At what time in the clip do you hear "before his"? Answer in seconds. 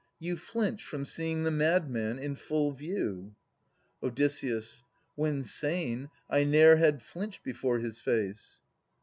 7.43-7.99